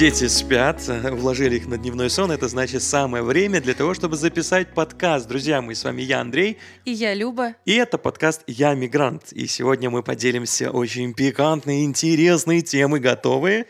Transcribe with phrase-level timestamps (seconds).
[0.00, 0.80] Дети спят,
[1.12, 2.30] уложили их на дневной сон.
[2.30, 5.28] Это значит самое время для того, чтобы записать подкаст.
[5.28, 6.56] Друзья мои, с вами я, Андрей.
[6.86, 7.54] И я, Люба.
[7.66, 9.30] И это подкаст «Я мигрант».
[9.30, 13.00] И сегодня мы поделимся очень пикантной, интересной темой.
[13.00, 13.66] Готовы?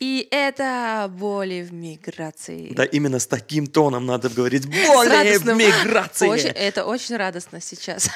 [0.00, 2.72] И это боли в миграции.
[2.74, 6.26] Да, именно с таким тоном надо говорить боли в миграции.
[6.26, 8.10] Очень, это очень радостно сейчас.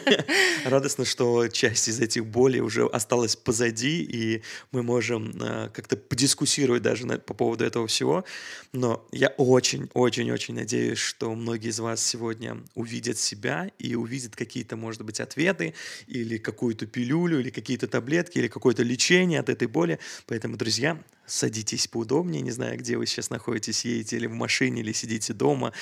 [0.64, 6.82] Радостно, что часть из этих болей уже осталась позади, и мы можем э, как-то подискуссировать
[6.82, 8.24] даже по поводу этого всего.
[8.72, 15.02] Но я очень-очень-очень надеюсь, что многие из вас сегодня увидят себя и увидят какие-то, может
[15.02, 15.74] быть, ответы,
[16.06, 19.98] или какую-то пилюлю, или какие-то таблетки, или какое-то лечение от этой боли.
[20.26, 20.98] Поэтому, друзья,
[21.30, 25.72] садитесь поудобнее, не знаю, где вы сейчас находитесь, едете или в машине, или сидите дома.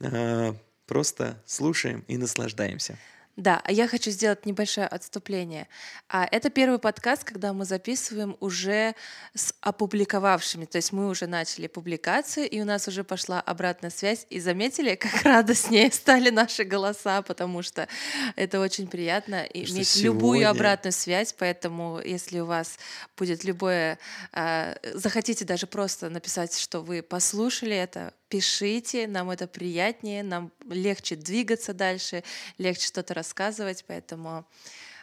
[0.00, 0.54] А,
[0.86, 2.98] просто слушаем и наслаждаемся.
[3.36, 5.68] Да, а я хочу сделать небольшое отступление.
[6.08, 8.94] А это первый подкаст, когда мы записываем уже
[9.34, 10.64] с опубликовавшими.
[10.64, 14.26] То есть мы уже начали публикацию, и у нас уже пошла обратная связь.
[14.30, 17.88] И заметили, как радостнее стали наши голоса, потому что
[18.36, 20.04] это очень приятно иметь сегодня...
[20.04, 21.34] любую обратную связь.
[21.38, 22.78] Поэтому, если у вас
[23.18, 23.98] будет любое...
[24.32, 31.16] Э, захотите даже просто написать, что вы послушали это, пишите, нам это приятнее, нам легче
[31.16, 32.24] двигаться дальше,
[32.58, 34.46] легче что-то рассказывать, поэтому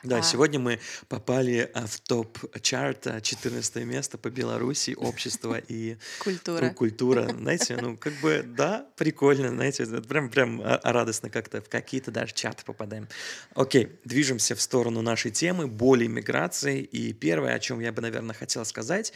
[0.04, 0.22] да, а.
[0.22, 6.70] сегодня мы попали а, в топ-чарт, 14 место по Беларуси, общество и культура.
[6.72, 7.30] культура.
[7.30, 12.34] Знаете, ну как бы, да, прикольно, знаете, прям, прям а, радостно как-то в какие-то даже
[12.34, 13.08] чаты попадаем.
[13.56, 16.82] Окей, движемся в сторону нашей темы, боли миграции.
[16.82, 19.14] И первое, о чем я бы, наверное, хотел сказать,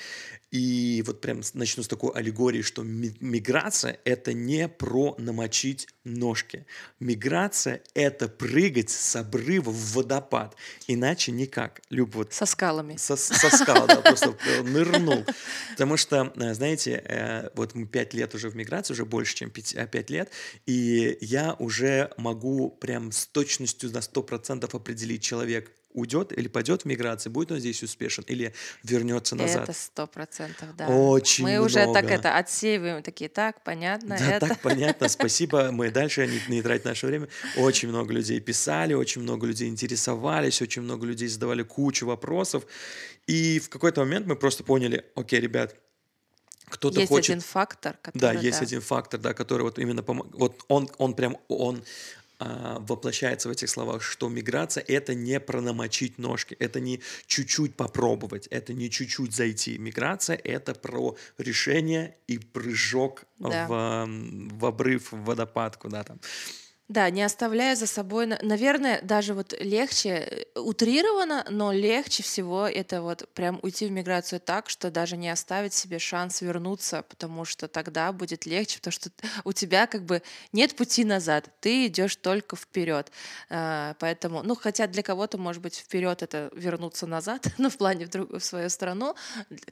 [0.52, 6.66] и вот прям начну с такой аллегории, что миграция— это не про намочить ножки.
[7.02, 10.56] Миграция— это прыгать с обрыва в водопад.
[10.88, 11.82] Иначе никак.
[11.90, 12.96] Люб, вот, со скалами.
[12.98, 15.26] Со, со скал, да, просто нырнул.
[15.72, 19.52] Потому что, э, знаете, э, вот мы пять лет уже в миграции, уже больше, чем
[19.74, 20.32] э, пять лет,
[20.66, 26.86] и я уже могу прям с точностью на 100% определить человек, уйдет или пойдет в
[26.86, 28.54] миграцию, будет он здесь успешен или
[28.84, 29.64] вернется назад.
[29.64, 30.88] Это сто процентов, да.
[30.88, 31.66] Очень Мы много.
[31.66, 34.16] уже так это отсеиваем, такие, так, понятно.
[34.18, 34.48] Да, это.
[34.48, 35.72] так понятно, спасибо.
[35.72, 37.28] Мы дальше не, не тратить наше время.
[37.58, 42.66] Очень много людей писали, очень много людей интересовались, очень много людей задавали кучу вопросов.
[43.26, 45.76] И в какой-то момент мы просто поняли, окей, ребят,
[46.70, 47.32] кто-то есть хочет...
[47.32, 48.22] один фактор, который...
[48.22, 48.66] Да, есть да.
[48.66, 50.28] один фактор, да, который вот именно помог...
[50.36, 51.84] Вот он, он прям, он
[52.40, 58.48] а, воплощается в этих словах, что миграция— это не пронамочить ножки, это не чуть-чуть попробовать,
[58.48, 59.78] это не чуть-чуть зайти.
[59.80, 63.66] Миграция— это про решение и прыжок да.
[63.68, 64.08] в,
[64.60, 66.18] в обрыв, в водопад куда-то.
[66.90, 70.10] Да, не оставляя за собой, наверное, даже вот легче,
[70.56, 75.30] э, утрированно, но легче всего это вот прям уйти в миграцию так, что даже не
[75.30, 79.10] оставить себе шанс вернуться, потому что тогда будет легче, потому что
[79.44, 80.22] у тебя как бы
[80.54, 83.12] нет пути назад, ты идешь только вперед.
[83.50, 88.06] А, поэтому, ну, хотя для кого-то, может быть, вперед это вернуться назад, ну, в плане
[88.06, 89.14] в, друг, в свою страну,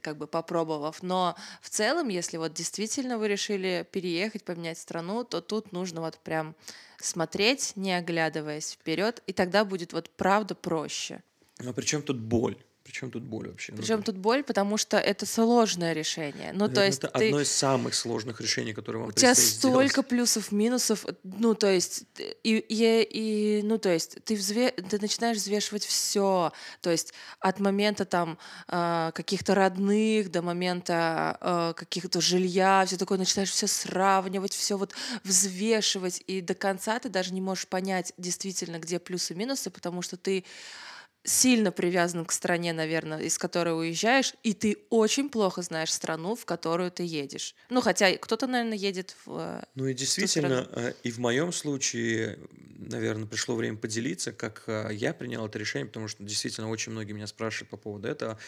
[0.02, 5.40] как бы попробовав, но в целом, если вот действительно вы решили переехать, поменять страну, то
[5.40, 6.56] тут нужно вот прям
[7.02, 11.22] смотреть, не оглядываясь вперед, и тогда будет вот правда проще.
[11.66, 12.58] А при чем тут боль?
[12.86, 13.74] Причем тут боль вообще?
[13.74, 16.54] Причем ну, тут боль, потому что это сложное решение.
[16.54, 17.26] Ну, Наверное, то есть это ты...
[17.26, 21.04] одно из самых сложных решений, которые вам У тебя столько плюсов, минусов.
[21.24, 22.04] Ну, то есть,
[22.44, 24.70] и, и, и ну, то есть, ты, взве...
[24.70, 26.52] ты начинаешь взвешивать все.
[26.82, 28.38] То есть, от момента там
[28.68, 34.94] э, каких-то родных до момента э, каких-то жилья, все такое, начинаешь все сравнивать, все вот
[35.24, 36.24] взвешивать.
[36.28, 40.18] И до конца ты даже не можешь понять действительно, где плюсы и минусы, потому что
[40.18, 40.46] ты
[41.26, 46.46] сильно привязан к стране, наверное, из которой уезжаешь, и ты очень плохо знаешь страну, в
[46.46, 47.56] которую ты едешь.
[47.70, 52.40] Ну, хотя кто-то, наверное, едет в э, Ну и действительно, э, и в моем случае,
[52.78, 57.14] наверное, пришло время поделиться, как э, я принял это решение, потому что действительно очень многие
[57.14, 58.40] меня спрашивают по поводу этого.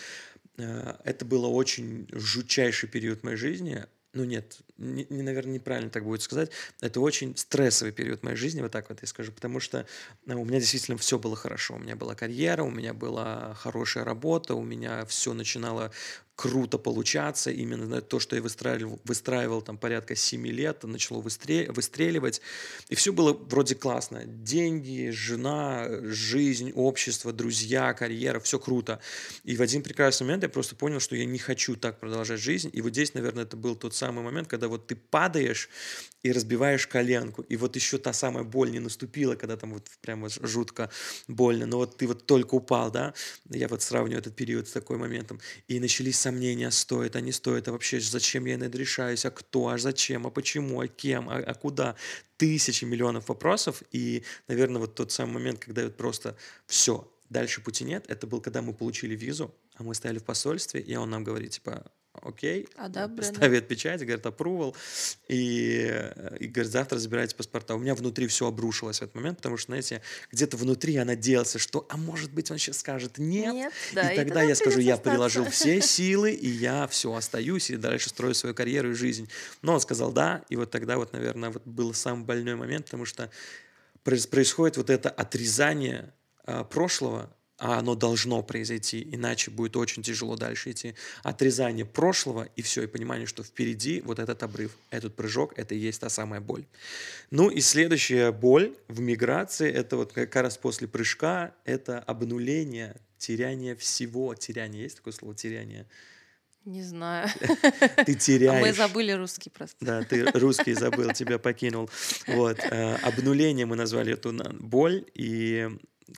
[0.57, 3.85] Это было очень жутчайший период моей жизни,
[4.17, 6.49] ну нет, не, не, наверное, неправильно так будет сказать,
[6.81, 9.85] это очень стрессовый период моей жизни, вот так вот я скажу, потому что
[10.25, 14.03] ну, у меня действительно все было хорошо, у меня была карьера, у меня была хорошая
[14.03, 15.91] работа, у меня все начинало
[16.37, 22.41] круто получаться, именно то, что я выстраивал, выстраивал там порядка 7 лет, начало выстреливать,
[22.89, 24.23] и все было вроде классно.
[24.23, 28.99] Деньги, жена, жизнь, общество, друзья, карьера, все круто.
[29.45, 32.69] И в один прекрасный момент я просто понял, что я не хочу так продолжать жизнь,
[32.71, 35.69] и вот здесь, наверное, это был тот самый момент, когда вот ты падаешь
[36.21, 40.29] и разбиваешь коленку, и вот еще та самая боль не наступила, когда там вот прямо
[40.29, 40.91] жутко
[41.27, 43.15] больно, но вот ты вот только упал, да,
[43.49, 47.67] я вот сравниваю этот период с такой моментом, и начались сомнения, стоит, а не стоит,
[47.67, 51.53] а вообще зачем я решаюсь, а кто, а зачем, а почему, а кем, а, а
[51.53, 51.95] куда.
[52.37, 56.35] Тысячи миллионов вопросов, и, наверное, вот тот самый момент, когда вот просто
[56.65, 60.81] все, дальше пути нет, это был, когда мы получили визу, а мы стояли в посольстве,
[60.81, 61.83] и он нам говорит, типа,
[62.21, 63.23] окей, Одобрено.
[63.33, 64.75] ставит печать, говорит, approval,
[65.27, 67.75] и, и говорит, завтра забирайте паспорта.
[67.75, 71.59] У меня внутри все обрушилось в этот момент, потому что, знаете, где-то внутри я надеялся,
[71.59, 74.55] что, а может быть, он сейчас скажет нет, Нет, да, и и тогда тогда я
[74.55, 78.93] скажу, я приложил все силы, и я все, остаюсь, и дальше строю свою карьеру и
[78.93, 79.29] жизнь.
[79.61, 83.05] Но он сказал да, и вот тогда вот, наверное, вот был самый больной момент, потому
[83.05, 83.31] что
[84.03, 86.13] проис- происходит вот это отрезание
[86.45, 90.93] а, прошлого, а оно должно произойти, иначе будет очень тяжело дальше идти.
[91.23, 95.77] Отрезание прошлого и все, и понимание, что впереди вот этот обрыв, этот прыжок, это и
[95.79, 96.65] есть та самая боль.
[97.31, 103.75] Ну и следующая боль в миграции, это вот как раз после прыжка, это обнуление, теряние
[103.75, 104.35] всего.
[104.35, 105.87] Теряние, есть такое слово теряние?
[106.65, 107.29] Не знаю.
[108.05, 108.61] Ты А теряешь.
[108.61, 109.77] мы забыли русский просто.
[109.79, 111.89] Да, ты русский забыл, тебя покинул.
[112.27, 112.59] Вот.
[112.59, 115.05] э, Обнуление мы назвали эту боль.
[115.13, 115.69] И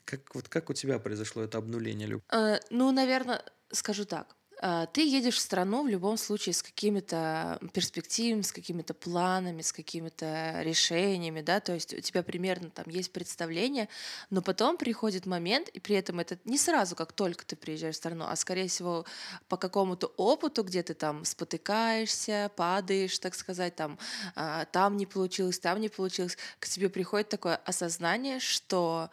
[0.06, 2.24] как, вот как у тебя произошло это обнуление, Люк?
[2.31, 4.36] Э, Ну, наверное, скажу так.
[4.62, 9.71] Э, Ты едешь в страну в любом случае с какими-то перспективами, с какими-то планами, с
[9.71, 13.88] какими-то решениями, да, то есть у тебя примерно там есть представление,
[14.30, 17.97] но потом приходит момент, и при этом это не сразу, как только ты приезжаешь в
[17.97, 19.06] страну, а скорее всего
[19.47, 23.97] по какому-то опыту, где ты там спотыкаешься, падаешь, так сказать, там,
[24.35, 29.09] а, там не получилось, там не получилось, к тебе приходит такое осознание, что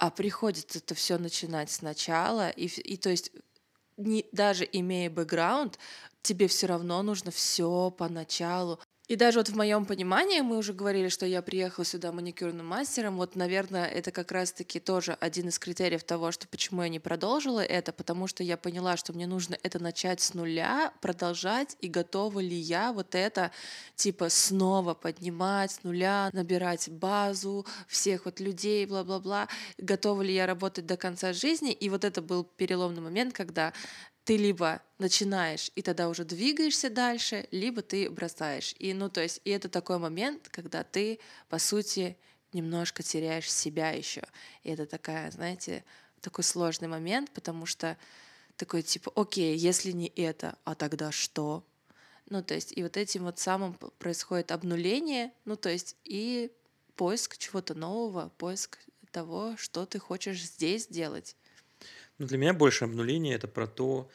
[0.00, 3.32] а приходится это все начинать сначала, и, и то есть
[3.98, 5.78] не, даже имея бэкграунд,
[6.22, 8.80] тебе все равно нужно все поначалу.
[9.10, 13.16] И даже вот в моем понимании, мы уже говорили, что я приехала сюда маникюрным мастером,
[13.16, 17.58] вот, наверное, это как раз-таки тоже один из критериев того, что почему я не продолжила
[17.58, 22.38] это, потому что я поняла, что мне нужно это начать с нуля, продолжать, и готова
[22.38, 23.50] ли я вот это,
[23.96, 29.48] типа, снова поднимать с нуля, набирать базу всех вот людей, бла-бла-бла,
[29.78, 33.72] готова ли я работать до конца жизни, и вот это был переломный момент, когда
[34.30, 38.76] ты либо начинаешь и тогда уже двигаешься дальше, либо ты бросаешь.
[38.78, 41.18] И ну то есть и это такой момент, когда ты
[41.48, 42.16] по сути
[42.52, 44.22] немножко теряешь себя еще.
[44.62, 45.84] И это такая, знаете,
[46.20, 47.98] такой сложный момент, потому что
[48.54, 51.64] такой типа, окей, если не это, а тогда что?
[52.28, 56.52] Ну то есть и вот этим вот самым происходит обнуление, ну то есть и
[56.94, 58.78] поиск чего-то нового, поиск
[59.10, 61.34] того, что ты хочешь здесь делать.
[62.20, 64.10] Ну, для меня больше обнуление это про то,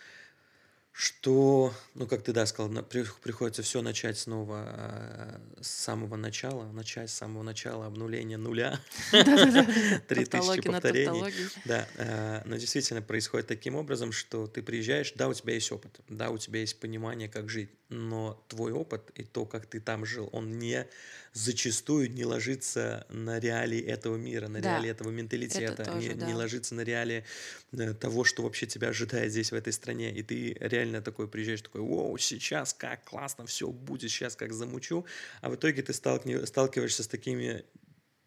[0.97, 6.15] что, ну, как ты, да, сказал, на- при- приходится все начать снова а, с самого
[6.15, 8.80] начала, начать с самого начала обнуления нуля.
[9.12, 11.33] Три тысячи повторений.
[11.65, 16.00] Да, э, но действительно происходит таким образом, что ты приезжаешь, да, у тебя есть опыт,
[16.07, 20.06] да, у тебя есть понимание, как жить, но твой опыт и то, как ты там
[20.06, 20.88] жил, он не
[21.33, 27.25] зачастую не ложится на реалии этого мира, на реалии этого менталитета, не, ложится на реалии
[27.74, 30.12] э, того, что вообще тебя ожидает здесь, в этой стране.
[30.13, 35.06] И ты реально такой приезжаешь, такой, вау, сейчас как классно все будет, сейчас как замучу.
[35.42, 37.64] А в итоге ты сталкиваешься с такими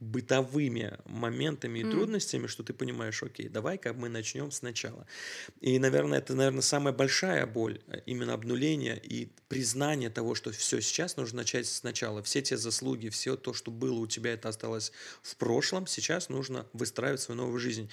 [0.00, 1.84] бытовыми моментами и М.
[1.84, 5.06] трудностями, что ты понимаешь, окей, давай-ка мы начнем сначала.
[5.60, 10.80] И, наверное, это, наверное, самая большая боль, э, именно обнуление и признание того, что все,
[10.80, 12.22] сейчас нужно начать сначала.
[12.22, 14.92] Все те заслуги, все то, что было у тебя, это осталось
[15.22, 17.90] в прошлом, сейчас нужно выстраивать свою новую жизнь.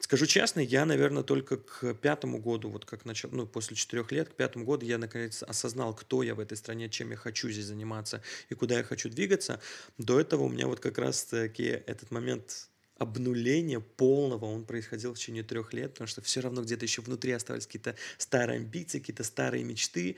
[0.00, 4.28] Скажу честно, я, наверное, только к пятому году, вот как начал, ну, после четырех лет,
[4.30, 7.64] к пятому году я, наконец, осознал, кто я в этой стране, чем я хочу здесь
[7.66, 9.60] заниматься и куда я хочу двигаться.
[9.98, 10.98] До этого у меня вот как
[11.46, 16.62] раз-таки этот момент обнуления полного, он происходил в течение трех лет, потому что все равно
[16.62, 20.16] где-то еще внутри оставались какие-то старые амбиции, какие-то старые мечты.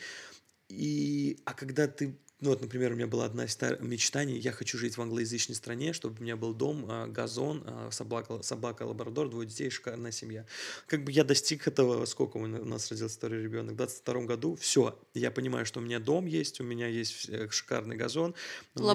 [0.68, 4.78] И, а когда ты, ну вот, например, у меня была одна из мечтаний, я хочу
[4.78, 9.28] жить в англоязычной стране, чтобы у меня был дом, а, газон, а, собака, собака лабрадор,
[9.28, 10.44] двое детей, шикарная семья.
[10.86, 14.24] Как бы я достиг этого, сколько у на- у нас родился второй ребенок, в 22
[14.26, 18.34] году, все, я понимаю, что у меня дом есть, у меня есть э, шикарный газон.
[18.74, 18.88] у меня-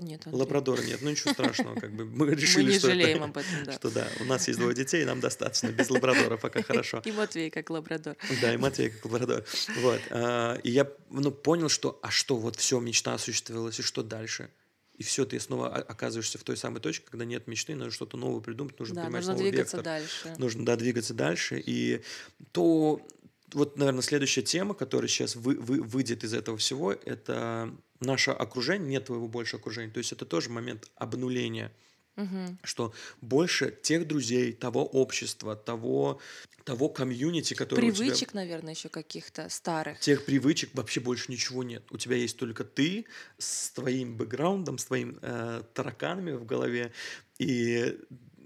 [0.00, 0.26] нет.
[0.26, 0.40] Андрей.
[0.40, 3.36] Лабрадора нет, ну ничего страшного, как бы мы решили, Мы не что это- жалеем об
[3.38, 3.72] этом, да.
[3.76, 7.00] что да, у нас есть двое детей, нам достаточно, без лабрадора пока хорошо.
[7.06, 8.16] И Матвей как лабрадор.
[8.42, 9.44] Да, и Матвей как лабрадор.
[9.80, 10.00] Вот.
[10.10, 14.50] а, И я ну, понял, что, а что, вот все, мечта осуществилась, и что дальше?
[14.94, 18.40] И все, ты снова оказываешься в той самой точке, когда нет мечты, нужно что-то новое
[18.42, 19.84] придумать, нужно Да, понимать нужно новый двигаться вектор.
[19.84, 20.34] дальше.
[20.38, 21.62] Нужно, да, двигаться дальше.
[21.64, 22.02] И
[22.52, 23.00] то,
[23.52, 28.90] вот, наверное, следующая тема, которая сейчас вы, вы- выйдет из этого всего, это наше окружение,
[28.90, 29.90] нет твоего больше окружения.
[29.92, 31.72] То есть это тоже момент обнуления.
[32.62, 36.20] Что больше тех друзей, того общества, того,
[36.64, 38.06] того комьюнити, которое у тебя...
[38.06, 40.00] Привычек, наверное, еще каких-то старых.
[40.00, 41.82] Тех привычек вообще больше ничего нет.
[41.90, 43.06] У тебя есть только ты
[43.38, 46.92] с твоим бэкграундом, с твоими э, тараканами в голове
[47.38, 47.96] и,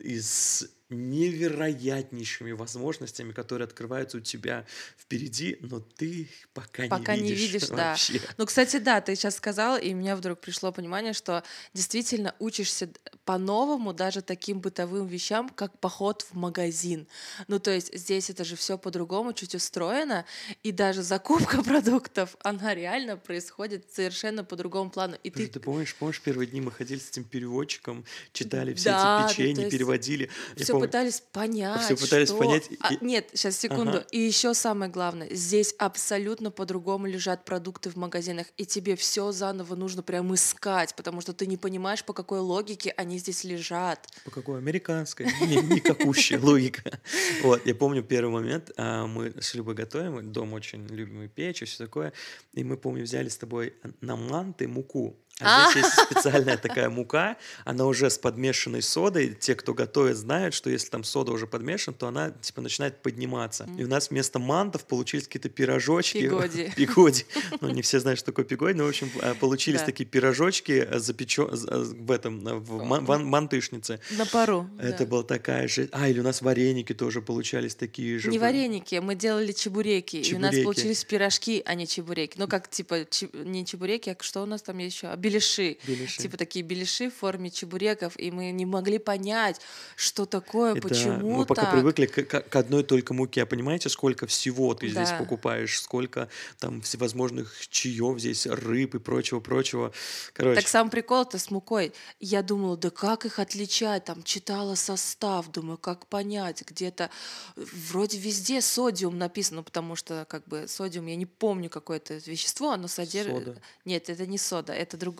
[0.00, 4.66] и с невероятнейшими возможностями, которые открываются у тебя
[4.98, 7.90] впереди, но ты их пока, Пока не не видишь, видишь, да.
[7.90, 8.20] вообще.
[8.36, 12.90] Ну, кстати, да, ты сейчас сказал, и у меня вдруг пришло понимание, что действительно учишься
[13.24, 17.06] по-новому даже таким бытовым вещам, как поход в магазин.
[17.48, 20.24] Ну, то есть здесь это же все по-другому чуть устроено,
[20.62, 25.16] и даже закупка продуктов, она реально происходит совершенно по другому плану.
[25.22, 29.26] И ты ты помнишь, помнишь, первые дни мы ходили с этим переводчиком, читали все Да,
[29.26, 30.30] эти печенья, переводили.
[30.56, 31.82] Все помню, пытались понять.
[31.82, 33.98] Всё пытались что- понять, А, нет, сейчас секунду.
[33.98, 34.06] Ага.
[34.10, 39.74] И еще самое главное, здесь абсолютно по-другому лежат продукты в магазинах, и тебе все заново
[39.76, 44.08] нужно прям искать, потому что ты не понимаешь, по какой логике они здесь лежат.
[44.24, 47.00] По какой американской, никакущая логика.
[47.42, 51.28] Вот, я помню первый момент, а, мы с Любой готовим, мы дома очень любим и
[51.28, 52.12] печь, и все такое,
[52.52, 57.36] и мы, помню, взяли с тобой на манты муку, а здесь есть специальная такая мука,
[57.64, 61.96] она уже с подмешанной содой, те, кто готовит, знают, что если там сода уже подмешана,
[61.96, 63.68] то она, типа, начинает подниматься.
[63.76, 66.20] И у нас вместо мантов получились какие-то пирожочки.
[66.20, 66.72] Пигоди.
[66.76, 67.26] Пигоди.
[67.60, 69.86] Ну, не все знают, что такое пигоди, но, в общем, а, получились Да.
[69.86, 74.00] такие пирожочки запечен в этом, э, в ман- мантышнице.
[74.12, 74.68] На пару.
[74.78, 75.06] Это да.
[75.06, 75.88] была такая же...
[75.92, 78.30] А, или у нас вареники тоже получались такие же.
[78.30, 80.64] Не вареники, мы делали чебуреки, и у нас Чебуреки.
[80.64, 82.38] получились пирожки, а не чебуреки.
[82.38, 85.08] Ну, как, типа, чи- не чебуреки, а что у нас там еще?
[85.24, 85.78] Беляши.
[85.86, 86.18] Беляши.
[86.22, 89.60] Типа такие беляши в форме чебуреков, и мы не могли понять,
[89.96, 91.72] что такое, да, почему мы пока так.
[91.72, 93.42] привыкли к, к- к одной только муке.
[93.42, 95.18] А понимаете, сколько всего ты здесь Да.
[95.18, 96.28] покупаешь, сколько
[96.58, 99.92] там всевозможных чаев здесь, рыб и прочего-прочего.
[100.34, 101.92] Короче, Так сам прикол-то с мукой.
[102.20, 104.04] Я думала, да как их отличать?
[104.04, 106.62] Там читала состав, думаю, как понять?
[106.66, 107.08] Где-то
[107.56, 112.72] вроде везде содиум написано, потому что как бы содиум, я не помню какое это вещество,
[112.72, 113.34] оно содержит...
[113.34, 113.62] Сода.
[113.84, 115.13] Нет, это не сода, это другое.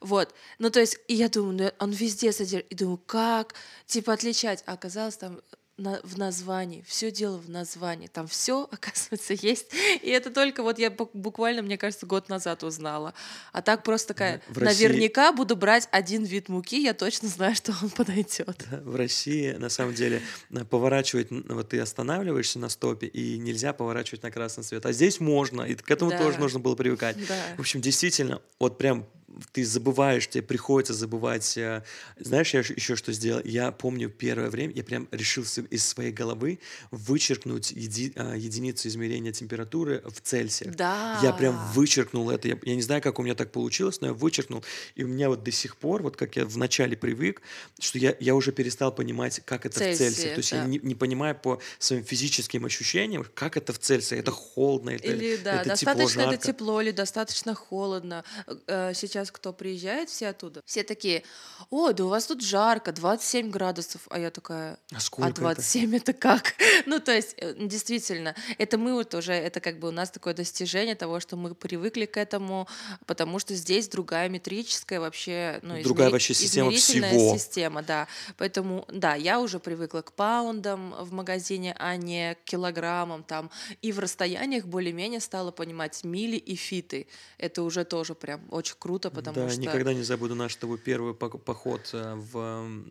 [0.00, 0.34] Вот.
[0.58, 2.66] Ну, то есть, и я думаю, ну, он везде содержит.
[2.70, 3.54] И думаю, как,
[3.86, 4.62] типа, отличать?
[4.66, 5.40] А оказалось там
[5.76, 9.66] на- в названии, все дело в названии, там все, оказывается, есть,
[10.02, 13.12] и это только вот я бу- буквально, мне кажется, год назад узнала,
[13.52, 17.56] а так просто такая, В России- наверняка буду брать один вид муки, я точно знаю,
[17.56, 18.64] что он подойдет.
[18.84, 20.22] в России, на самом деле,
[20.70, 24.86] поворачивать, вот ты останавливаешься на стопе, и нельзя поворачивать на красный свет.
[24.86, 26.18] А здесь можно, и к этому Да.
[26.18, 27.16] тоже нужно было привыкать.
[27.26, 27.36] Да.
[27.56, 29.06] В общем, действительно, вот прям
[29.52, 31.56] ты забываешь, тебе приходится забывать.
[31.56, 31.82] э,
[32.18, 33.40] Знаешь, я еще что сделал?
[33.44, 36.58] Я помню первое время, я прям решил из своей головы
[36.90, 40.74] вычеркнуть еди- а, единицу измерения температуры в Цельсиях.
[40.74, 41.18] Да.
[41.22, 42.48] Я прям вычеркнул это.
[42.48, 44.64] Я, я не знаю, как у меня так получилось, но я вычеркнул.
[44.94, 47.42] И у меня вот до сих пор, вот как я вначале привык,
[47.78, 50.34] что я, я уже перестал понимать, как это в Цельсия, Цельсиях.
[50.34, 50.66] То есть я да.
[50.66, 54.20] не, не понимаю по своим физическим ощущениям, как это в Цельсиях.
[54.20, 56.46] Это холодно, это, Или да, это достаточно тепло, это жарко.
[56.46, 58.24] тепло, или достаточно холодно.
[58.66, 58.92] Э,
[59.24, 61.22] Сейчас кто приезжает, все оттуда, все такие,
[61.70, 65.40] о, да у вас тут жарко, 27 градусов, а я такая, А сколько а это?
[65.40, 66.54] 27 это как?
[66.86, 70.34] ну, то есть, э, действительно, это мы вот уже, это как бы у нас такое
[70.34, 72.68] достижение того, что мы привыкли к этому,
[73.06, 77.34] потому что здесь другая метрическая вообще, ну, Другая измери- вообще система всего.
[77.38, 78.06] система, да.
[78.36, 83.50] Поэтому, да, я уже привыкла к паундам в магазине, а не к килограммам там.
[83.80, 87.06] И в расстояниях более-менее стала понимать мили и фиты.
[87.38, 89.60] Это уже тоже прям очень круто, потому да, что...
[89.60, 92.82] никогда не забуду наш с тобой первый поход э, в,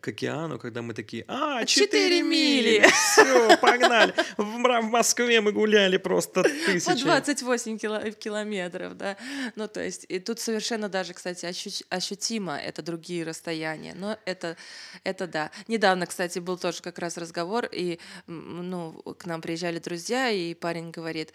[0.00, 4.14] к океану, когда мы такие, а, 4 Четыре мили, мили!» все, погнали.
[4.36, 7.04] В, в Москве мы гуляли просто По тысячи.
[7.04, 9.16] 28 кило- километров, да.
[9.56, 13.94] Ну, то есть, и тут совершенно даже, кстати, ощу- ощутимо это другие расстояния.
[13.96, 14.56] Но это,
[15.04, 15.50] это да.
[15.68, 20.90] Недавно, кстати, был тоже как раз разговор, и, ну, к нам приезжали друзья, и парень
[20.90, 21.32] говорит,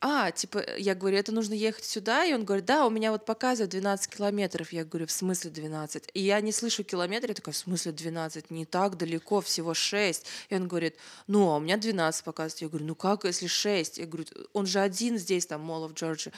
[0.00, 3.24] а, типа, я говорю, это нужно ехать сюда, и он говорит, да, у меня вот
[3.24, 4.72] показывает 12 километров.
[4.72, 6.10] Я говорю, в смысле 12?
[6.14, 8.50] И я не слышу километры, я такая, в смысле 12?
[8.50, 10.26] Не так далеко, всего 6.
[10.48, 12.62] И он говорит, ну, а у меня 12 показывает.
[12.62, 13.98] Я говорю, ну как, если 6?
[13.98, 16.32] Я говорю, он же один здесь, там, Мол в Джорджии.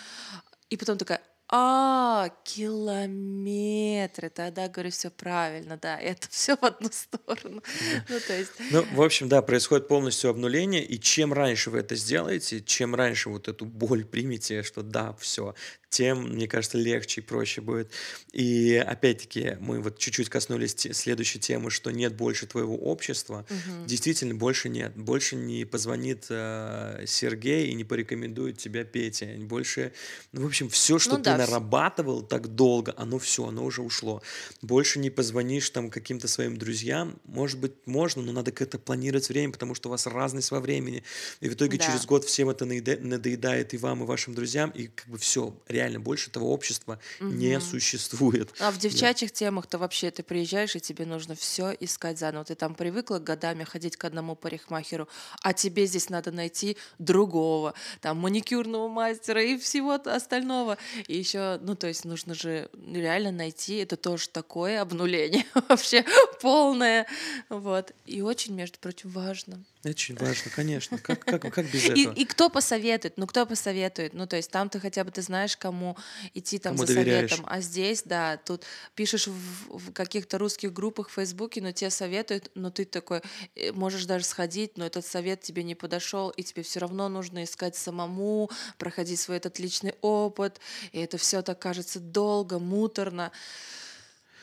[0.71, 7.63] И потом такая, а, километры, тогда, говорю, все правильно, да, это все в одну сторону.
[8.09, 11.95] Ну, то есть, Ну, в общем, да, происходит полностью обнуление, и чем раньше вы это
[11.95, 15.55] сделаете, чем раньше вот эту боль примете, что да, все,
[15.89, 17.91] тем, мне кажется, легче и проще будет.
[18.33, 23.47] И опять-таки мы вот чуть-чуть коснулись те, следующей темы, что нет больше твоего общества.
[23.49, 23.87] Угу.
[23.87, 24.97] Действительно, больше нет.
[24.97, 29.27] Больше не позвонит э, Сергей и не порекомендует тебя Петя.
[29.39, 29.93] Больше,
[30.33, 31.39] ну, в общем, все, что ну, ты да.
[31.39, 34.23] нарабатывал так долго, оно все, оно уже ушло.
[34.63, 37.19] Больше не позвонишь там каким-то своим друзьям.
[37.25, 41.05] Может быть, можно, но надо как-то планировать время, потому что у вас разность во времени.
[41.41, 41.87] И в итоге да.
[41.87, 46.01] через год всем это надоедает и вам, и вашим друзьям, и как бы все, реально
[46.01, 47.29] больше этого общества угу.
[47.29, 48.55] не существует.
[48.59, 49.37] А в девчачьих да.
[49.37, 52.45] темах-то вообще ты приезжаешь, и тебе нужно все искать заново.
[52.45, 55.09] Ты там привыкла годами ходить к одному парикмахеру,
[55.43, 60.79] а тебе здесь надо найти другого, там маникюрного мастера и всего остального.
[61.09, 66.05] И еще, ну то есть нужно же реально найти, это тоже такое обнуление вообще
[66.41, 67.07] полное,
[67.49, 67.93] вот.
[68.07, 69.63] И очень, между прочим, важно.
[69.87, 70.99] Очень важно, конечно.
[70.99, 72.13] Как, как, как без этого?
[72.15, 73.17] И, и кто посоветует?
[73.17, 74.15] Ну, кто посоветует?
[74.15, 75.97] Ну, то есть там ты хотя бы ты знаешь, кому
[76.35, 77.31] идти там кому за доверяешь.
[77.31, 77.47] советом.
[77.49, 78.65] А здесь, да, тут
[78.97, 83.23] пишешь в, в каких-то русских группах в Фейсбуке, но тебе советуют, но ты такой,
[83.55, 87.45] э, можешь даже сходить, но этот совет тебе не подошел, и тебе все равно нужно
[87.45, 93.31] искать самому, проходить свой этот личный опыт, и это все так кажется долго, муторно.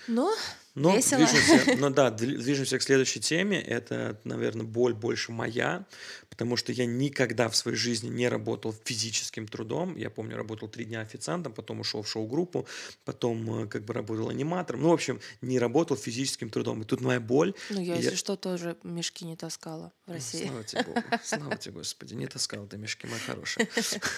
[0.08, 0.34] Но
[0.76, 1.26] ну, Весело.
[1.26, 3.62] Движемся, ну да, движемся к следующей теме.
[3.62, 5.86] Это, наверное, боль больше моя,
[6.34, 9.96] потому что я никогда в своей жизни не работал физическим трудом.
[9.96, 12.66] Я помню, работал три дня официантом, потом ушел в шоу-группу,
[13.06, 14.82] потом э, как бы работал аниматором.
[14.82, 16.82] Ну, в общем, не работал физическим трудом.
[16.82, 17.54] И тут моя боль.
[17.70, 18.18] Ну, я, если я...
[18.18, 20.48] что, тоже мешки не таскала в России.
[20.48, 21.02] Слава тебе, Богу.
[21.24, 22.16] Слава тебе, Господи.
[22.16, 23.70] Не таскал ты мешки, моя хорошая.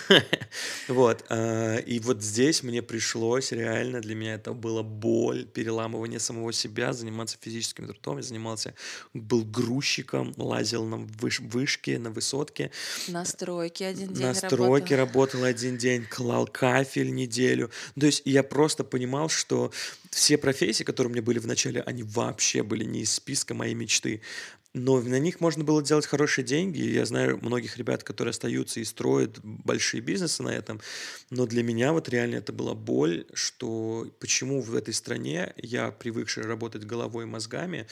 [0.88, 1.26] Вот.
[1.30, 6.94] Э, и вот здесь мне пришлось реально, для меня это была боль, переламывание самого себя,
[6.94, 8.18] заниматься физическим трудом.
[8.18, 8.74] Я занимался,
[9.14, 12.72] был грузчиком, лазил на вышке, на высотке.
[13.08, 15.24] На стройке один день На стройке работал.
[15.24, 17.70] работал один день, клал кафель неделю.
[18.00, 19.72] То есть я просто понимал, что
[20.12, 23.74] все профессии, которые у меня были в начале, они вообще были не из списка моей
[23.74, 24.22] мечты
[24.76, 26.82] но на них можно было делать хорошие деньги.
[26.82, 30.82] Я знаю многих ребят, которые остаются и строят большие бизнесы на этом.
[31.30, 36.44] Но для меня вот реально это была боль, что почему в этой стране я, привыкший
[36.44, 37.88] работать головой и мозгами,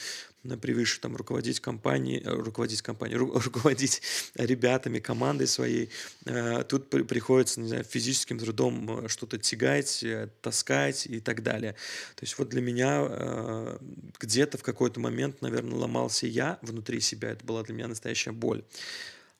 [0.60, 4.02] привыкший там руководить компанией, э, руководить компанией, ру, руководить
[4.34, 5.90] ребятами, командой своей,
[6.26, 11.42] э, тут при, приходится, не знаю, физическим трудом э, что-то тягать, э, таскать и так
[11.42, 11.72] далее.
[12.16, 13.78] То есть вот для меня э,
[14.20, 18.64] где-то в какой-то момент, наверное, ломался я внутри себя, это была для меня настоящая боль.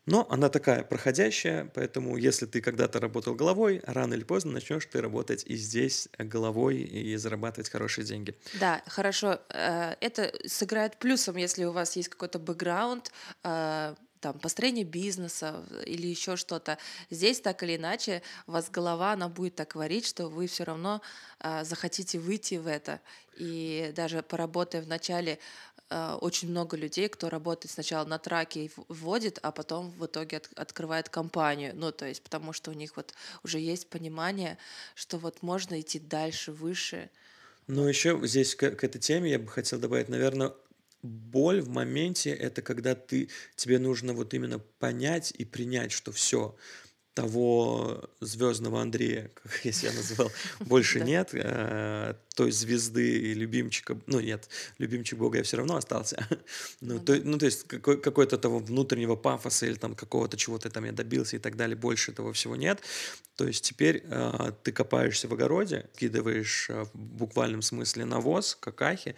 [0.07, 5.01] Но она такая проходящая, поэтому если ты когда-то работал головой, рано или поздно начнешь ты
[5.01, 8.37] работать и здесь головой и зарабатывать хорошие деньги.
[8.61, 9.41] Да, хорошо.
[9.49, 13.13] Э, это сыграет плюсом, если у вас есть какой-то бэкграунд,
[13.45, 16.79] э, там, построение бизнеса или еще что-то.
[17.11, 21.01] Здесь так или иначе вас голова, она будет так варить, что вы все равно
[21.41, 23.01] э, захотите выйти в это.
[23.37, 25.39] И даже поработая в начале
[25.74, 30.39] Э, очень много людей, кто работает сначала на траке и вводит, а потом в итоге
[30.39, 31.73] от, открывает компанию.
[31.75, 34.59] Ну, то есть, потому что у них вот уже есть понимание,
[34.95, 37.11] что вот можно идти дальше, выше.
[37.67, 40.53] Ну, еще здесь к, к этой теме я бы хотел добавить, наверное,
[41.03, 46.57] боль в моменте это когда ты тебе нужно вот именно понять и принять, что все,
[47.15, 51.31] того звездного Андрея, как я себя называл, больше нет.
[51.33, 54.49] Э, той звезды и любимчика, ну нет,
[54.79, 56.27] любимчик Бога я все равно остался.
[56.81, 60.85] ну, то, ну, то есть какой, какой-то того внутреннего пафоса или там какого-то чего-то там
[60.85, 62.81] я добился и так далее, больше этого всего нет.
[63.37, 69.15] То есть теперь э, ты копаешься в огороде, кидываешь э, в буквальном смысле навоз, какахи,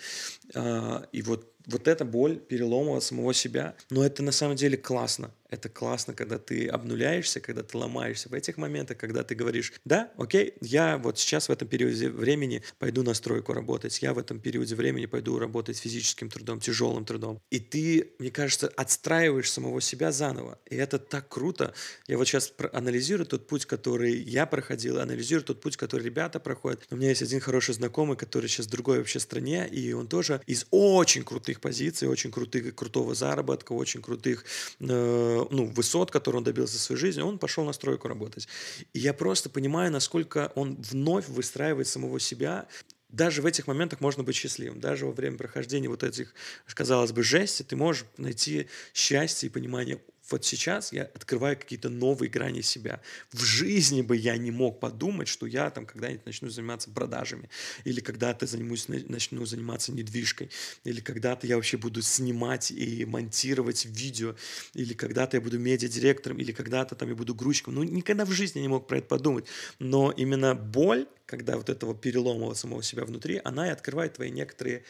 [1.13, 3.75] и вот вот эта боль перелома самого себя.
[3.91, 5.33] Но это на самом деле классно.
[5.49, 10.11] Это классно, когда ты обнуляешься, когда ты ломаешься в этих моментах, когда ты говоришь, да,
[10.17, 14.41] окей, я вот сейчас в этом периоде времени пойду на стройку работать, я в этом
[14.41, 17.41] периоде времени пойду работать физическим трудом, тяжелым трудом.
[17.51, 20.59] И ты, мне кажется, отстраиваешь самого себя заново.
[20.69, 21.75] И это так круто.
[22.09, 26.85] Я вот сейчас анализирую тот путь, который я проходил, анализирую тот путь, который ребята проходят.
[26.91, 30.41] У меня есть один хороший знакомый, который сейчас в другой вообще стране, и он тоже
[30.47, 34.45] из очень крутых позиций, очень крутых, крутого заработка, очень крутых
[34.81, 38.49] э, ну, высот, которые он добился в своей жизни, он пошел на стройку работать.
[38.93, 42.67] И я просто понимаю, насколько он вновь выстраивает самого себя,
[43.09, 44.81] даже в этих моментах можно быть счастливым.
[44.81, 46.35] Даже во время прохождения вот этих,
[46.67, 52.31] казалось бы, жести ты можешь найти счастье и понимание вот сейчас я открываю какие-то новые
[52.31, 53.01] грани себя.
[53.33, 57.49] В жизни бы я не мог подумать, что я там когда-нибудь начну заниматься продажами,
[57.85, 60.51] или когда-то займусь, начну заниматься недвижкой,
[60.85, 64.35] или когда-то я вообще буду снимать и монтировать видео,
[64.75, 67.75] или когда-то я буду медиадиректором, или когда-то там я буду грузчиком.
[67.75, 69.47] Ну, никогда в жизни не мог про это подумать.
[69.79, 74.85] Но именно боль, когда вот этого перелома самого себя внутри, она и открывает твои некоторые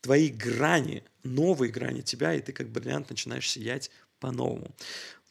[0.00, 4.66] твои грани, новые грани тебя, и ты как бриллиант начинаешь сиять по-новому.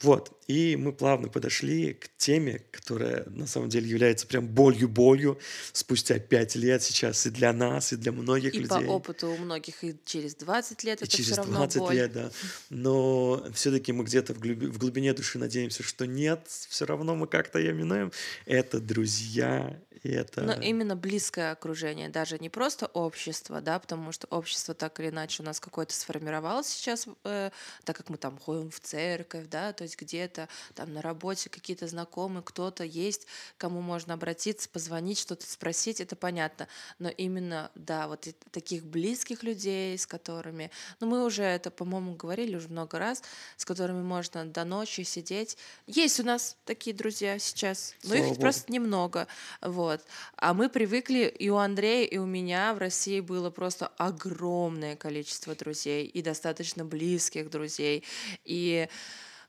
[0.02, 5.40] Вот, и мы плавно подошли к теме, которая на самом деле является прям болью-болью
[5.74, 8.84] спустя пять лет сейчас и для нас, и для многих и людей.
[8.84, 11.78] И по опыту у многих и через 20 лет и это через все равно 20
[11.80, 11.96] боль.
[11.96, 12.32] лет, да.
[12.70, 17.26] Но все-таки мы где-то в, глуби, в глубине души надеемся, что нет, все равно мы
[17.26, 18.12] как-то ее минуем.
[18.46, 20.42] Это друзья, и это...
[20.42, 25.44] Но именно близкое окружение, даже не просто общество, да, потому что общество так или иначе
[25.44, 27.52] у нас какое-то сформировалось сейчас, э,
[27.84, 31.88] так как мы там ходим в церковь, да, то есть где-то там на работе какие-то
[31.88, 36.68] знакомые, кто-то есть, кому можно обратиться, позвонить, что-то спросить, это понятно.
[37.00, 40.70] Но именно, да, вот таких близких людей, с которыми,
[41.00, 43.24] ну мы уже это, по-моему, говорили уже много раз,
[43.56, 45.58] с которыми можно до ночи сидеть.
[45.88, 48.42] Есть у нас такие друзья сейчас, но Слава их Богу.
[48.42, 49.28] просто немного.
[49.62, 50.02] Вот.
[50.36, 55.56] А мы привыкли, и у Андрея, и у меня в России было просто огромное количество
[55.56, 58.04] друзей, и достаточно близких друзей.
[58.44, 58.90] И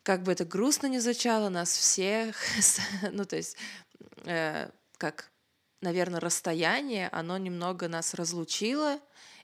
[0.09, 2.35] как бы это грустно не звучало, нас всех,
[3.13, 3.59] ну то есть,
[4.25, 5.31] э, как,
[5.83, 9.01] наверное, расстояние, оно немного нас разлучило,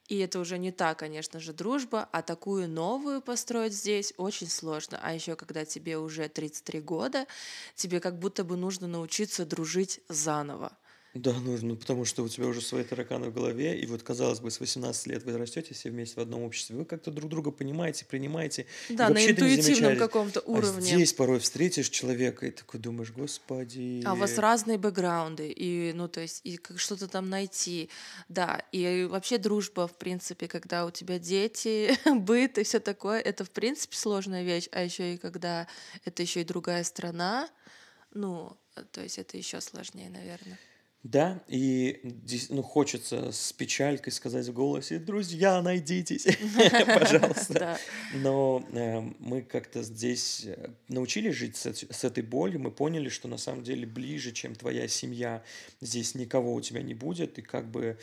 [0.08, 4.98] и это уже не та, конечно же, дружба, а такую новую построить здесь очень сложно.
[5.02, 7.26] А еще когда тебе уже 33 года,
[7.74, 10.72] тебе как будто бы нужно научиться дружить заново.
[11.14, 14.50] Да, нужно, потому что у тебя уже свои тараканы в голове, и вот, казалось бы,
[14.50, 18.04] с 18 лет вы растете все вместе в одном обществе, вы как-то друг друга понимаете,
[18.04, 18.66] принимаете.
[18.88, 20.78] Да, на интуитивном каком-то а уровне.
[20.78, 24.02] А здесь порой встретишь человека и такой думаешь, господи.
[24.04, 27.90] А у вас разные бэкграунды, и, ну, то есть, и как что-то там найти,
[28.28, 33.44] да, и вообще дружба, в принципе, когда у тебя дети, быт и все такое, это,
[33.44, 35.68] в принципе, сложная вещь, а еще и когда
[36.04, 37.48] это еще и другая страна,
[38.12, 38.56] ну,
[38.90, 40.58] то есть это еще сложнее, наверное.
[41.04, 42.00] Да, и
[42.48, 46.26] ну, хочется с печалькой сказать в голосе, друзья, найдитесь,
[46.86, 47.78] пожалуйста.
[48.14, 53.36] Но э, мы как-то здесь э, научились жить с, этой болью, мы поняли, что на
[53.36, 55.44] самом деле ближе, чем твоя семья,
[55.82, 57.98] здесь никого у тебя не будет, и как бы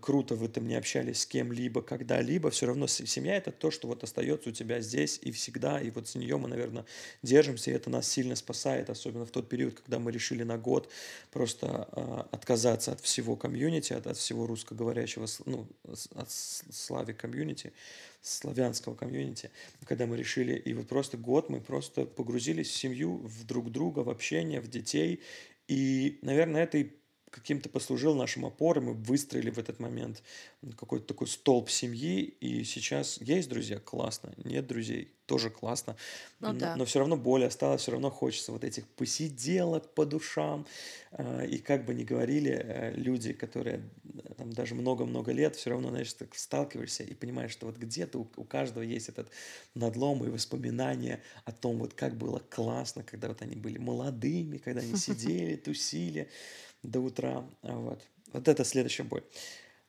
[0.00, 4.04] круто вы там не общались с кем-либо, когда-либо, все равно семья это то, что вот
[4.04, 6.84] остается у тебя здесь и всегда, и вот с нее мы, наверное,
[7.22, 10.88] держимся, и это нас сильно спасает, особенно в тот период, когда мы решили на год
[11.30, 15.66] просто э, отказаться от всего комьюнити, от, от всего русскоговорящего, ну,
[16.14, 17.72] от славе комьюнити,
[18.20, 19.50] славянского комьюнити,
[19.84, 24.00] когда мы решили, и вот просто год мы просто погрузились в семью, в друг друга,
[24.00, 25.20] в общение, в детей,
[25.68, 26.90] и, наверное, это и
[27.32, 30.22] каким-то послужил нашим опорой, мы выстроили в этот момент
[30.76, 35.96] какой-то такой столб семьи, и сейчас есть друзья, классно, нет друзей, тоже классно,
[36.40, 36.76] ну, но, да.
[36.76, 40.66] но все равно боль осталась, все равно хочется вот этих посиделок по душам,
[41.12, 43.80] а, и как бы ни говорили э, люди, которые
[44.12, 48.18] э, там даже много-много лет, все равно, знаешь, так сталкиваешься и понимаешь, что вот где-то
[48.18, 49.28] у, у каждого есть этот
[49.74, 54.82] надлом и воспоминания о том, вот как было классно, когда вот они были молодыми, когда
[54.82, 56.28] они сидели, тусили,
[56.82, 57.42] до утра.
[57.62, 58.02] Вот.
[58.34, 59.22] Вот это следующая боль.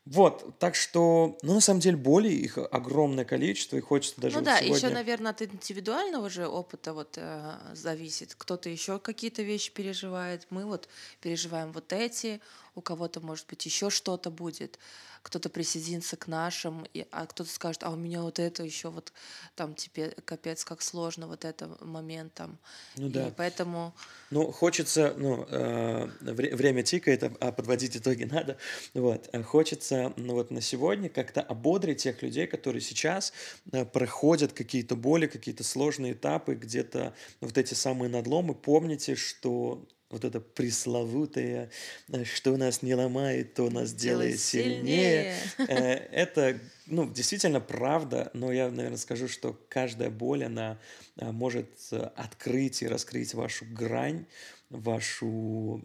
[0.06, 4.42] Вот, так что, ну, на самом деле, боли их огромное количество, и хочется даже Ну
[4.42, 4.76] вот да, сегодня...
[4.76, 8.36] еще, наверное, от индивидуального же опыта вот э, зависит.
[8.38, 10.46] Кто-то еще какие-то вещи переживает.
[10.50, 10.90] Мы вот
[11.22, 12.42] переживаем вот эти,
[12.76, 14.80] у кого-то, может быть, еще что-то будет
[15.24, 19.14] кто-то присоединится к нашим, и, а кто-то скажет, а у меня вот это еще вот
[19.56, 22.60] там тебе капец как сложно вот это момент там.
[22.98, 23.30] Ну да.
[23.30, 23.96] И поэтому...
[24.32, 28.58] Ну, хочется, ну, э, время тикает, а подводить итоги надо.
[28.94, 33.32] Вот, хочется, ну вот на сегодня как-то ободрить тех людей, которые сейчас
[33.72, 38.54] э, проходят какие-то боли, какие-то сложные этапы, где-то вот эти самые надломы.
[38.54, 41.72] Помните, что вот это пресловутое,
[42.10, 45.36] э, что нас не ломает, то нас делает, сильнее.
[45.58, 45.70] сильнее.
[45.70, 50.78] Э, это, ну, действительно правда, но я, наверное, скажу, что каждая боль, она
[51.18, 51.68] э, может
[52.16, 54.26] открыть и раскрыть вашу грань,
[54.70, 55.84] вашу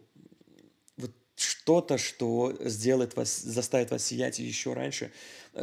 [1.35, 5.13] что-то, что сделает вас, заставит вас сиять еще раньше,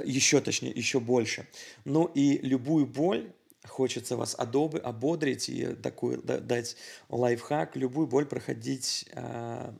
[0.05, 1.47] еще точнее, еще больше.
[1.83, 3.29] Ну и любую боль
[3.67, 6.77] хочется вас одобы, ободрить и такой, дать
[7.09, 9.73] лайфхак, любую боль проходить э,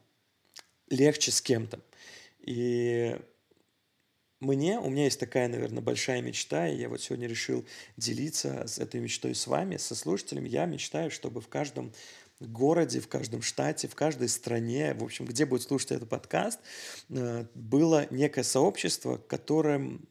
[0.90, 1.80] легче с кем-то.
[2.40, 3.20] И
[4.40, 7.66] мне, у меня есть такая, наверное, большая мечта, и я вот сегодня решил
[7.98, 10.50] делиться с этой мечтой с вами, со слушателями.
[10.50, 11.94] Я мечтаю, чтобы в каждом
[12.40, 16.60] городе, в каждом штате, в каждой стране, в общем, где будет слушать этот подкаст,
[17.10, 20.08] э, было некое сообщество, которым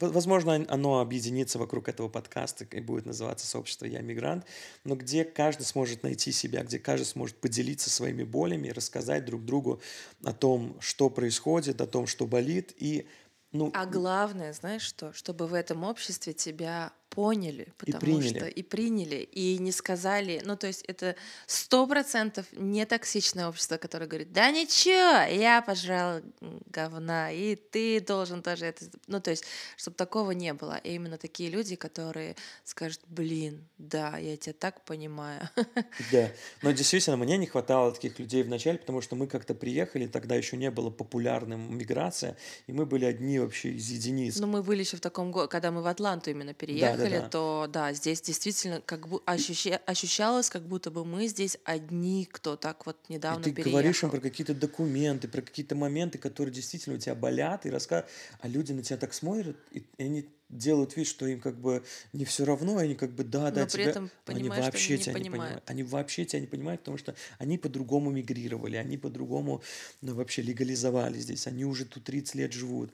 [0.00, 3.84] Возможно, оно объединится вокруг этого подкаста и будет называться «Сообщество.
[3.86, 4.44] Я мигрант»,
[4.84, 9.80] но где каждый сможет найти себя, где каждый сможет поделиться своими болями, рассказать друг другу
[10.24, 13.06] о том, что происходит, о том, что болит, и
[13.50, 15.12] ну, а главное, знаешь что?
[15.14, 18.38] Чтобы в этом обществе тебя поняли, потому и приняли.
[18.38, 21.16] что и приняли, и не сказали, ну то есть это
[21.48, 26.20] сто процентов не токсичное общество, которое говорит, да ничего, я пожрал
[26.66, 29.44] говна, и ты должен тоже это, ну то есть,
[29.76, 34.84] чтобы такого не было, и именно такие люди, которые скажут, блин, да, я тебя так
[34.84, 35.48] понимаю.
[36.12, 36.30] Да,
[36.62, 40.56] но действительно мне не хватало таких людей вначале, потому что мы как-то приехали, тогда еще
[40.56, 42.36] не было популярным миграция,
[42.68, 44.38] и мы были одни вообще из единиц.
[44.38, 47.28] Ну мы были еще в таком году, когда мы в Атланту именно переехали, да, да,
[47.28, 49.80] то да, здесь действительно как бы ощуща...
[49.86, 53.72] ощущалось, как будто бы мы здесь одни, кто так вот недавно и ты переехал.
[53.72, 58.10] говоришь им про какие-то документы, про какие-то моменты, которые действительно у тебя болят, и рассказывают,
[58.40, 62.24] а люди на тебя так смотрят, и они делают вид, что им как бы не
[62.24, 63.90] все равно, они как бы да, да, Но тебя...
[63.90, 65.64] этом они вообще они тебя не понимают.
[65.66, 69.62] Они вообще тебя не понимают, потому что они по-другому мигрировали, они по-другому
[70.00, 72.92] ну, вообще легализовали здесь, они уже тут 30 лет живут.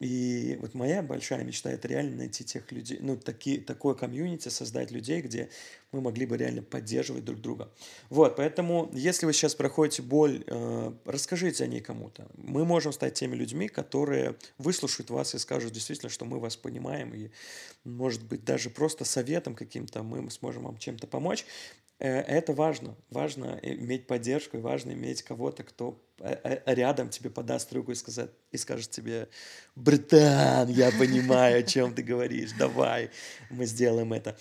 [0.00, 4.90] И вот моя большая мечта это реально найти тех людей, ну, такие, такое комьюнити, создать
[4.90, 5.50] людей, где
[5.92, 7.70] мы могли бы реально поддерживать друг друга.
[8.08, 12.26] Вот, поэтому, если вы сейчас проходите боль, э, расскажите о ней кому-то.
[12.34, 17.12] Мы можем стать теми людьми, которые выслушают вас и скажут действительно, что мы вас понимаем,
[17.12, 17.28] и,
[17.84, 21.44] может быть, даже просто советом каким-то мы сможем вам чем-то помочь.
[22.00, 22.96] Э, это важно.
[23.10, 27.94] Важно иметь поддержку, и важно иметь кого-то, кто э, э, рядом тебе подаст руку и,
[27.94, 29.28] сказать, и скажет тебе,
[29.76, 33.10] братан, я понимаю, о чем ты говоришь, давай,
[33.50, 34.36] мы сделаем это.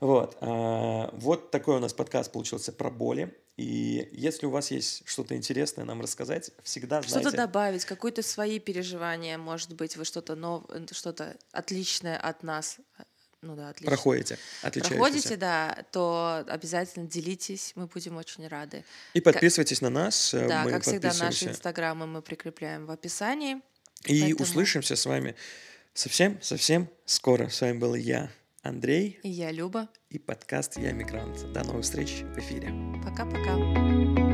[0.00, 3.34] Вот, а, вот такой у нас подкаст получился про боли.
[3.56, 7.28] И если у вас есть что-то интересное нам рассказать, всегда знаете...
[7.28, 12.78] Что-то добавить, какие-то свои переживания, может быть, вы что-то новое, что-то отличное от нас
[13.40, 13.90] ну да, отлично.
[13.90, 18.84] Проходите, Проходите, да, то обязательно делитесь, мы будем очень рады.
[19.14, 19.90] И подписывайтесь как...
[19.90, 20.34] на нас.
[20.34, 23.60] Э, да, мы как всегда, наши инстаграмы мы прикрепляем в описании.
[24.04, 24.42] И поэтому...
[24.42, 25.36] услышимся с вами
[25.94, 27.48] совсем-совсем скоро.
[27.48, 28.30] С вами был я,
[28.62, 29.20] Андрей.
[29.22, 29.88] И я, Люба.
[30.10, 31.52] И подкаст «Я мигрант».
[31.52, 32.72] До новых встреч в эфире.
[33.04, 34.27] Пока-пока.